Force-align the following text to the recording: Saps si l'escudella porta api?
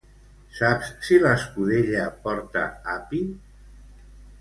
Saps 0.59 0.89
si 1.09 1.19
l'escudella 1.25 2.09
porta 2.25 2.67
api? 2.97 3.25